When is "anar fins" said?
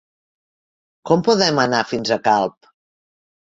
1.65-2.15